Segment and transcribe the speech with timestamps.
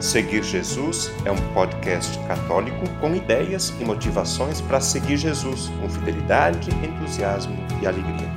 [0.00, 6.68] Seguir Jesus é um podcast católico com ideias e motivações para seguir Jesus com fidelidade,
[6.84, 8.28] entusiasmo e alegria.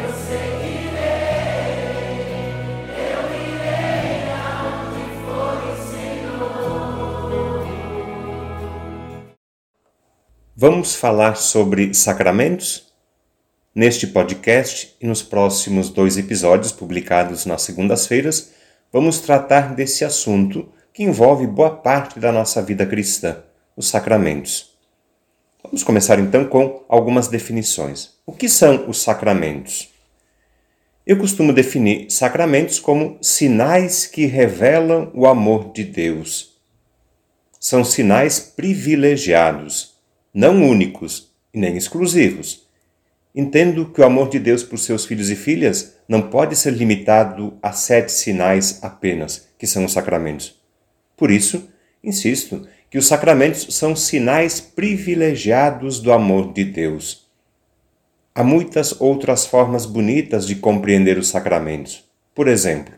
[0.00, 0.92] Eu seguirei,
[2.86, 7.66] eu irei aonde for o Senhor.
[10.54, 12.92] Vamos falar sobre sacramentos?
[13.74, 18.61] Neste podcast e nos próximos dois episódios publicados nas segundas-feiras,
[18.92, 23.42] vamos tratar desse assunto que envolve boa parte da nossa vida cristã,
[23.74, 24.76] os sacramentos.
[25.64, 28.10] Vamos começar então com algumas definições.
[28.26, 29.90] O que são os sacramentos?
[31.06, 36.52] Eu costumo definir sacramentos como sinais que revelam o amor de Deus.
[37.58, 39.94] São sinais privilegiados,
[40.34, 42.66] não únicos e nem exclusivos.
[43.34, 47.58] Entendo que o amor de Deus por seus filhos e filhas não pode ser limitado
[47.62, 50.60] a sete sinais apenas, que são os sacramentos.
[51.16, 51.68] Por isso,
[52.04, 57.26] insisto que os sacramentos são sinais privilegiados do amor de Deus.
[58.34, 62.04] Há muitas outras formas bonitas de compreender os sacramentos.
[62.34, 62.92] Por exemplo,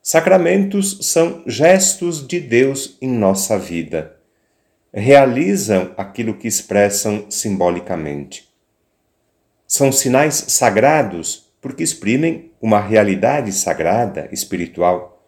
[0.00, 4.16] sacramentos são gestos de Deus em nossa vida.
[4.92, 8.48] Realizam aquilo que expressam simbolicamente.
[9.66, 15.26] São sinais sagrados porque exprimem uma realidade sagrada, espiritual.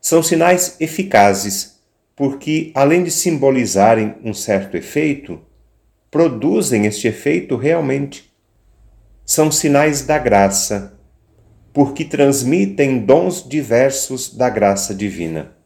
[0.00, 1.80] São sinais eficazes,
[2.16, 5.40] porque, além de simbolizarem um certo efeito,
[6.10, 8.32] produzem este efeito realmente.
[9.24, 10.98] São sinais da graça,
[11.72, 15.56] porque transmitem dons diversos da graça divina.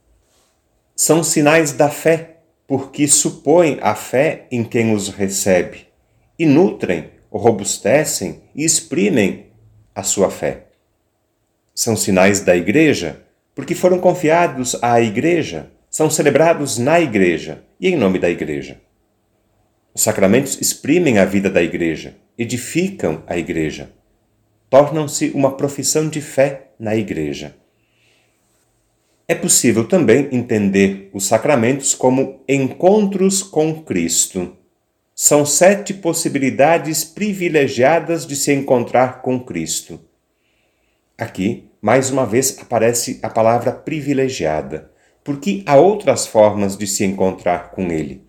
[0.95, 5.87] São sinais da fé, porque supõem a fé em quem os recebe,
[6.39, 9.47] e nutrem, robustecem e exprimem
[9.95, 10.69] a sua fé.
[11.75, 13.23] São sinais da Igreja,
[13.55, 18.81] porque foram confiados à Igreja, são celebrados na Igreja e em nome da Igreja.
[19.95, 23.91] Os sacramentos exprimem a vida da Igreja, edificam a Igreja,
[24.71, 27.57] tornam-se uma profissão de fé na Igreja.
[29.27, 34.57] É possível também entender os sacramentos como encontros com Cristo.
[35.21, 40.01] São sete possibilidades privilegiadas de se encontrar com Cristo.
[41.19, 44.93] Aqui, mais uma vez, aparece a palavra privilegiada,
[45.25, 48.29] porque há outras formas de se encontrar com Ele.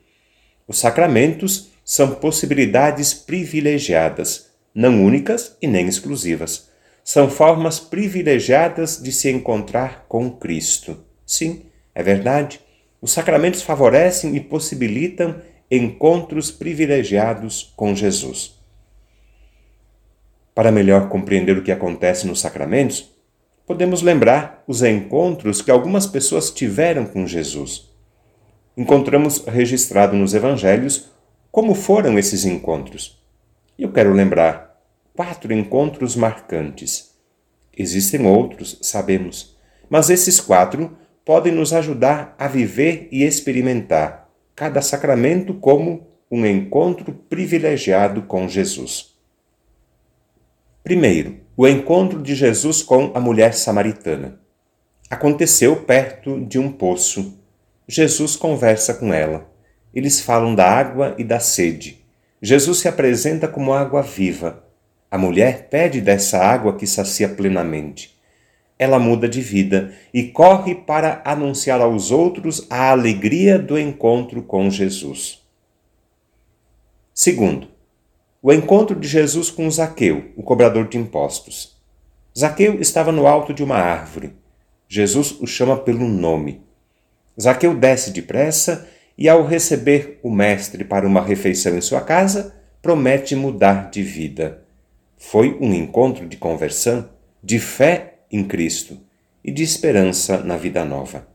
[0.68, 6.72] Os sacramentos são possibilidades privilegiadas, não únicas e nem exclusivas.
[7.04, 11.06] São formas privilegiadas de se encontrar com Cristo.
[11.24, 12.60] Sim, é verdade.
[13.00, 15.40] Os sacramentos favorecem e possibilitam
[15.72, 18.60] encontros privilegiados com Jesus.
[20.56, 23.12] Para melhor compreender o que acontece nos sacramentos,
[23.68, 27.88] podemos lembrar os encontros que algumas pessoas tiveram com Jesus.
[28.76, 31.12] Encontramos registrado nos evangelhos
[31.52, 33.22] como foram esses encontros.
[33.78, 34.82] Eu quero lembrar
[35.14, 37.12] quatro encontros marcantes.
[37.78, 39.56] Existem outros, sabemos,
[39.88, 44.29] mas esses quatro podem nos ajudar a viver e experimentar
[44.60, 49.16] cada sacramento como um encontro privilegiado com Jesus.
[50.84, 54.38] Primeiro, o encontro de Jesus com a mulher samaritana.
[55.10, 57.40] Aconteceu perto de um poço.
[57.88, 59.50] Jesus conversa com ela.
[59.94, 62.06] Eles falam da água e da sede.
[62.42, 64.66] Jesus se apresenta como água viva.
[65.10, 68.19] A mulher pede dessa água que sacia plenamente
[68.80, 74.70] ela muda de vida e corre para anunciar aos outros a alegria do encontro com
[74.70, 75.46] Jesus.
[77.14, 77.68] Segundo,
[78.42, 81.78] o encontro de Jesus com Zaqueu, o cobrador de impostos.
[82.38, 84.34] Zaqueu estava no alto de uma árvore.
[84.88, 86.62] Jesus o chama pelo nome.
[87.40, 88.88] Zaqueu desce depressa
[89.18, 94.64] e, ao receber o Mestre para uma refeição em sua casa, promete mudar de vida.
[95.18, 97.10] Foi um encontro de conversão,
[97.44, 99.00] de fé em Cristo
[99.44, 101.28] e de esperança na vida nova.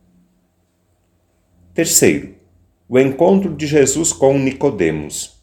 [1.72, 2.34] Terceiro,
[2.88, 5.42] o encontro de Jesus com Nicodemos.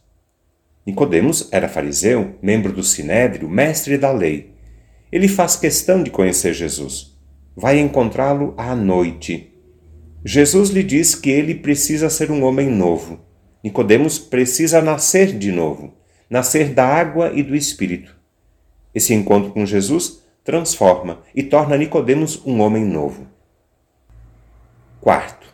[0.85, 4.53] Nicodemos era fariseu, membro do sinédrio, mestre da lei.
[5.11, 7.17] Ele faz questão de conhecer Jesus.
[7.55, 9.53] Vai encontrá-lo à noite.
[10.23, 13.19] Jesus lhe diz que ele precisa ser um homem novo.
[13.63, 15.93] Nicodemos precisa nascer de novo,
[16.29, 18.15] nascer da água e do espírito.
[18.93, 20.20] Esse encontro com Jesus
[20.51, 23.25] transforma e torna Nicodemos um homem novo.
[24.99, 25.47] Quarto,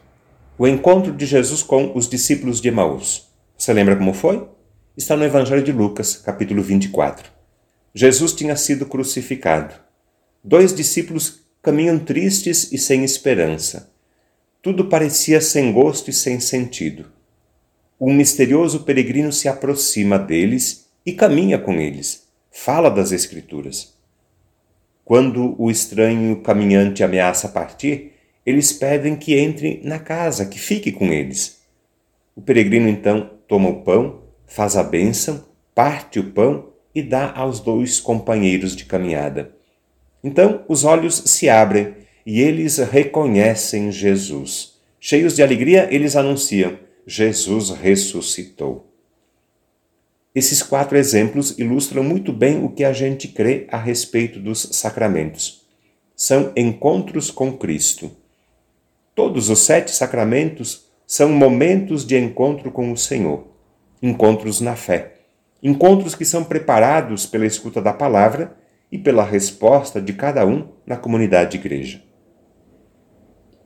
[0.57, 3.27] o encontro de Jesus com os discípulos de Emaús.
[3.55, 4.49] Você lembra como foi?
[4.97, 7.29] Está no Evangelho de Lucas, capítulo 24.
[7.94, 9.75] Jesus tinha sido crucificado.
[10.44, 13.94] Dois discípulos caminham tristes e sem esperança.
[14.63, 17.05] Tudo parecia sem gosto e sem sentido.
[18.01, 23.96] Um misterioso peregrino se aproxima deles e caminha com eles, fala das Escrituras.
[25.07, 28.12] Quando o estranho caminhante ameaça partir,
[28.45, 31.62] eles pedem que entre na casa, que fique com eles.
[32.36, 37.62] O peregrino então toma o pão, faz a bênção, parte o pão e dá aos
[37.62, 39.56] dois companheiros de caminhada.
[40.21, 41.94] Então os olhos se abrem
[42.25, 44.74] e eles reconhecem Jesus.
[45.00, 48.87] Cheios de alegria, eles anunciam: Jesus ressuscitou.
[50.38, 55.66] Esses quatro exemplos ilustram muito bem o que a gente crê a respeito dos sacramentos.
[56.16, 58.12] São encontros com Cristo.
[59.16, 63.48] Todos os sete sacramentos são momentos de encontro com o Senhor,
[64.00, 65.16] encontros na fé,
[65.63, 68.56] encontros que são preparados pela escuta da palavra
[68.92, 72.04] e pela resposta de cada um na comunidade de igreja.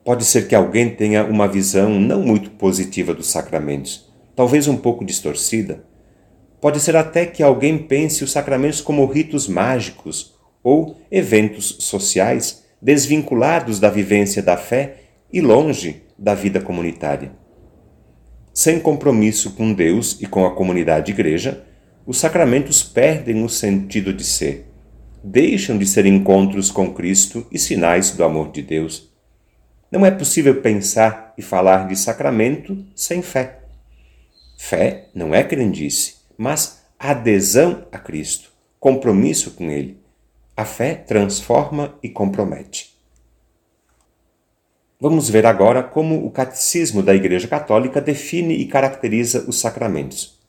[0.06, 5.04] Pode ser que alguém tenha uma visão não muito positiva dos sacramentos, talvez um pouco
[5.04, 5.91] distorcida.
[6.62, 13.80] Pode ser até que alguém pense os sacramentos como ritos mágicos ou eventos sociais desvinculados
[13.80, 14.98] da vivência da fé
[15.34, 17.32] e longe da vida comunitária.
[18.54, 21.66] Sem compromisso com Deus e com a comunidade de igreja,
[22.06, 24.68] os sacramentos perdem o sentido de ser,
[25.24, 29.12] deixam de ser encontros com Cristo e sinais do amor de Deus
[29.92, 33.60] não é possível pensar e falar de sacramento sem fé.
[34.58, 40.00] Fé não é crendice, mas adesão a Cristo, compromisso com Ele.
[40.58, 42.98] A fé transforma e compromete.
[45.00, 50.42] Vamos ver agora como o Catecismo da Igreja Católica define e caracteriza os sacramentos.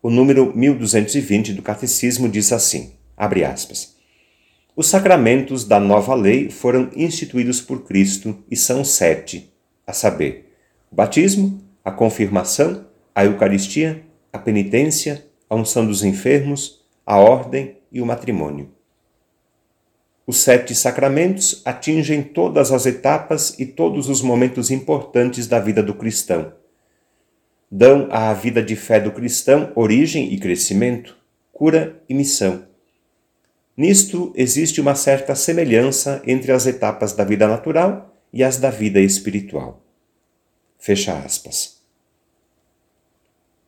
[0.00, 3.96] O número 1220 do Catecismo diz assim: abre aspas.
[4.76, 9.52] Os sacramentos da nova lei foram instituídos por Cristo e são sete,
[9.84, 10.54] a saber,
[10.92, 14.05] o batismo, a confirmação, a Eucaristia,
[14.36, 18.70] a penitência, a unção dos enfermos, a ordem e o matrimônio.
[20.26, 25.94] Os sete sacramentos atingem todas as etapas e todos os momentos importantes da vida do
[25.94, 26.52] cristão.
[27.70, 31.16] Dão à vida de fé do cristão origem e crescimento,
[31.52, 32.66] cura e missão
[33.76, 39.00] Nisto existe uma certa semelhança entre as etapas da vida natural e as da vida
[39.00, 39.82] espiritual.
[40.78, 41.75] Fecha aspas.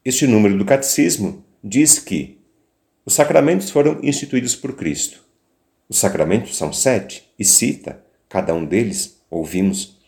[0.09, 2.39] Este número do Catecismo diz que
[3.05, 5.23] os sacramentos foram instituídos por Cristo.
[5.87, 9.99] Os sacramentos são sete, e cita, cada um deles, ouvimos.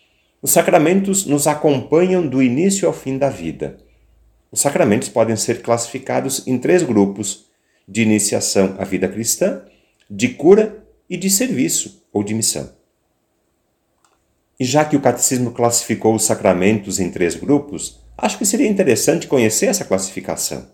[0.40, 3.76] Os sacramentos nos acompanham do início ao fim da vida.
[4.50, 7.50] Os sacramentos podem ser classificados em três grupos:
[7.86, 9.66] de iniciação à vida cristã,
[10.10, 12.72] de cura e de serviço ou de missão.
[14.58, 19.26] E já que o catecismo classificou os sacramentos em três grupos, acho que seria interessante
[19.26, 20.68] conhecer essa classificação.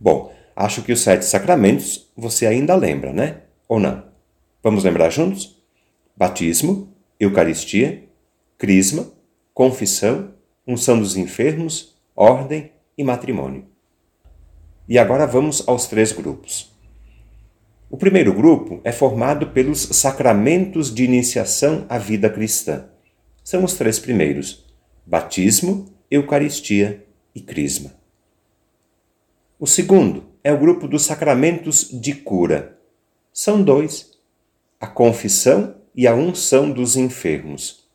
[0.00, 3.42] Bom, acho que os sete sacramentos você ainda lembra, né?
[3.68, 4.04] Ou não?
[4.62, 5.60] Vamos lembrar juntos?
[6.16, 8.04] Batismo, Eucaristia,
[8.56, 9.10] Crisma,
[9.52, 10.34] Confissão,
[10.66, 13.66] Unção dos Enfermos, Ordem e Matrimônio.
[14.88, 16.72] E agora vamos aos três grupos.
[17.90, 22.86] O primeiro grupo é formado pelos sacramentos de iniciação à vida cristã.
[23.42, 24.66] São os três primeiros:
[25.06, 27.92] batismo, Eucaristia e Crisma.
[29.60, 32.78] O segundo é o grupo dos sacramentos de cura.
[33.30, 34.18] São dois:
[34.80, 37.86] a confissão e a unção dos enfermos.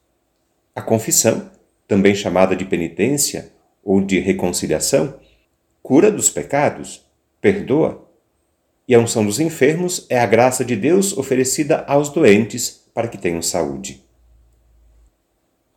[0.76, 1.50] A confissão,
[1.88, 3.52] também chamada de penitência
[3.84, 5.20] ou de reconciliação,
[5.82, 7.04] cura dos pecados,
[7.42, 8.08] perdoa
[8.88, 13.18] e a unção dos enfermos é a graça de Deus oferecida aos doentes para que
[13.18, 14.04] tenham saúde.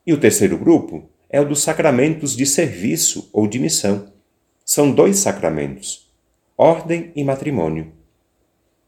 [0.07, 4.13] E o terceiro grupo é o dos sacramentos de serviço ou de missão.
[4.65, 6.13] São dois sacramentos,
[6.57, 7.93] ordem e matrimônio.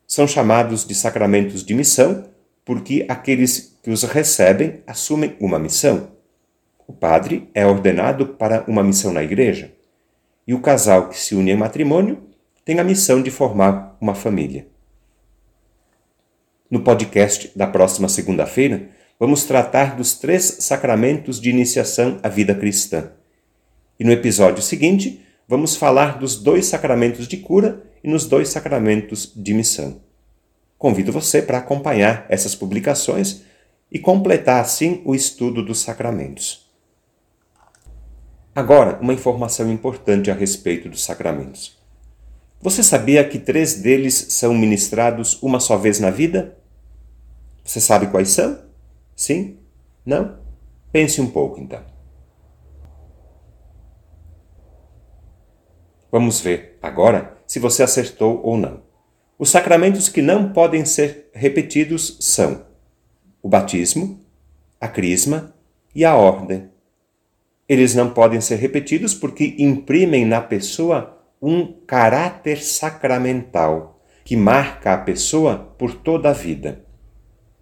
[0.07, 2.29] São chamados de sacramentos de missão
[2.65, 6.13] porque aqueles que os recebem assumem uma missão.
[6.87, 9.73] O padre é ordenado para uma missão na igreja,
[10.47, 12.23] e o casal que se une em matrimônio
[12.65, 14.67] tem a missão de formar uma família.
[16.71, 23.11] No podcast da próxima segunda-feira, vamos tratar dos três sacramentos de iniciação à vida cristã.
[23.99, 29.33] E no episódio seguinte, vamos falar dos dois sacramentos de cura e nos dois sacramentos
[29.35, 30.01] de missão.
[30.79, 33.43] Convido você para acompanhar essas publicações
[33.91, 36.71] e completar assim o estudo dos sacramentos.
[38.55, 41.77] Agora, uma informação importante a respeito dos sacramentos.
[42.61, 46.57] Você sabia que três deles são ministrados uma só vez na vida?
[47.65, 48.68] Você sabe quais são?
[49.19, 49.59] Sim?
[50.07, 50.39] Não?
[50.93, 51.83] Pense um pouco então.
[56.11, 58.81] Vamos ver agora se você acertou ou não.
[59.37, 62.65] Os sacramentos que não podem ser repetidos são
[63.43, 64.25] o batismo,
[64.81, 65.53] a crisma
[65.93, 66.71] e a ordem.
[67.69, 74.99] Eles não podem ser repetidos porque imprimem na pessoa um caráter sacramental que marca a
[74.99, 76.85] pessoa por toda a vida.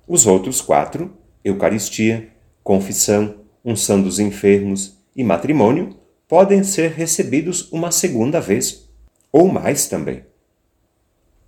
[0.07, 2.29] Os outros quatro, Eucaristia,
[2.65, 8.89] confissão, unção dos enfermos e matrimônio, podem ser recebidos uma segunda vez,
[9.31, 10.25] ou mais também.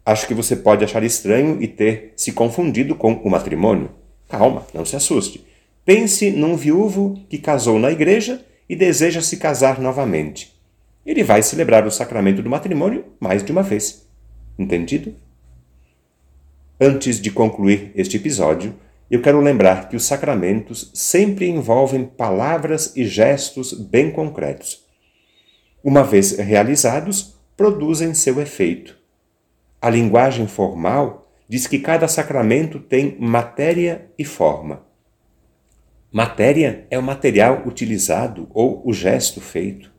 [0.06, 3.90] Acho que você pode achar estranho e ter se confundido com o matrimônio.
[4.28, 5.44] Calma, não se assuste.
[5.84, 10.56] Pense num viúvo que casou na igreja e deseja se casar novamente.
[11.04, 14.06] Ele vai celebrar o sacramento do matrimônio mais de uma vez.
[14.56, 15.12] Entendido?
[16.80, 18.74] Antes de concluir este episódio,
[19.10, 24.86] eu quero lembrar que os sacramentos sempre envolvem palavras e gestos bem concretos.
[25.82, 28.98] Uma vez realizados, produzem seu efeito.
[29.80, 34.86] A linguagem formal diz que cada sacramento tem matéria e forma.
[36.12, 39.90] Matéria é o material utilizado ou o gesto feito,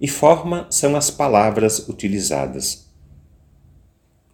[0.00, 2.92] e forma são as palavras utilizadas.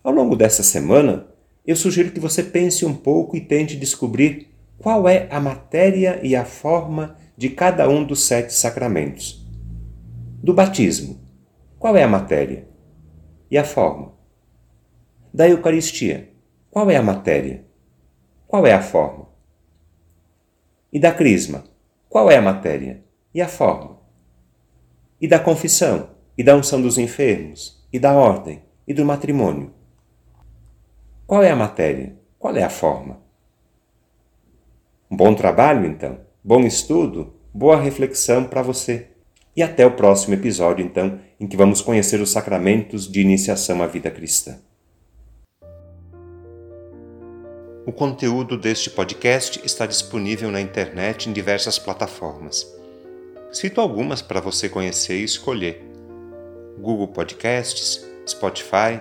[0.03, 1.32] Ao longo dessa semana,
[1.67, 6.35] eu sugiro que você pense um pouco e tente descobrir qual é a matéria e
[6.35, 9.47] a forma de cada um dos sete sacramentos.
[10.43, 11.21] Do batismo,
[11.79, 12.69] qual é a matéria
[13.51, 14.13] e a forma?
[15.33, 16.31] Da Eucaristia,
[16.71, 17.65] qual é a matéria?
[18.47, 19.29] Qual é a forma?
[20.93, 21.65] E da Crisma,
[22.09, 23.03] qual é a matéria
[23.33, 23.99] e a forma?
[25.21, 29.73] E da confissão, e da unção dos enfermos, e da ordem, e do matrimônio?
[31.33, 32.15] Qual é a matéria?
[32.39, 33.19] Qual é a forma?
[35.11, 39.07] Um bom trabalho, então, bom estudo, boa reflexão para você.
[39.57, 43.87] E até o próximo episódio, então, em que vamos conhecer os sacramentos de iniciação à
[43.87, 44.59] vida cristã.
[47.87, 52.71] O conteúdo deste podcast está disponível na internet em diversas plataformas.
[53.51, 55.83] Cito algumas para você conhecer e escolher:
[56.79, 59.01] Google Podcasts, Spotify,